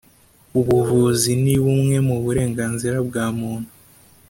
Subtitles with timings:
[0.59, 3.69] ubuvuzi ni bumwe mu burenganzira bwa muntu